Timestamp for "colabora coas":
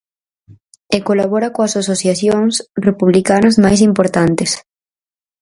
1.07-1.73